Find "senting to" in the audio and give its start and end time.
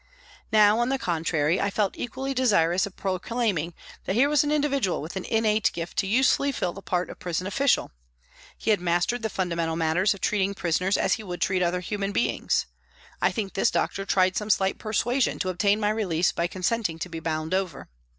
16.63-17.07